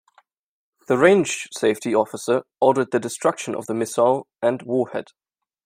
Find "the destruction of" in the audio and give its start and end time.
2.89-3.67